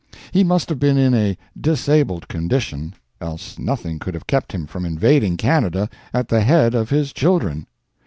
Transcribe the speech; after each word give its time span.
He 0.31 0.43
must 0.43 0.67
have 0.69 0.79
been 0.79 0.97
in 0.97 1.13
a 1.13 1.37
disabled 1.55 2.27
condition, 2.27 2.95
else 3.21 3.59
nothing 3.59 3.99
could 3.99 4.15
have 4.15 4.25
kept 4.25 4.51
him 4.51 4.65
from 4.65 4.83
invading 4.83 5.37
Canada 5.37 5.89
at 6.11 6.27
the 6.29 6.41
head 6.41 6.73
of 6.73 6.89
his 6.89 7.13
"children." 7.13 7.67